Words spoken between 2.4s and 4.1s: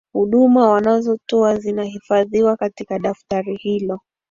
katika daftari hilo